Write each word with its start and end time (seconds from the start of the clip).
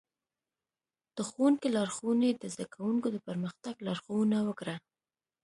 د 1.15 1.17
ښوونکي 1.29 1.67
لارښوونې 1.75 2.29
د 2.35 2.43
زده 2.53 2.65
کوونکو 2.73 3.07
د 3.11 3.17
پرمختګ 3.27 3.75
لارښوونه 3.87 4.37
وکړه. 4.47 4.75